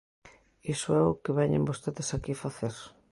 [0.73, 2.75] Iso é o que veñen vostedes aquí facer.